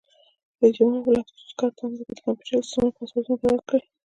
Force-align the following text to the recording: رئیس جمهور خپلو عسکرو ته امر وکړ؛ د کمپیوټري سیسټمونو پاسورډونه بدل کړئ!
رئیس 0.59 0.73
جمهور 0.77 0.97
خپلو 1.01 1.19
عسکرو 1.45 1.75
ته 1.77 1.81
امر 1.85 1.97
وکړ؛ 2.01 2.13
د 2.17 2.19
کمپیوټري 2.25 2.59
سیسټمونو 2.71 2.95
پاسورډونه 2.97 3.37
بدل 3.41 3.59
کړئ! 3.69 3.81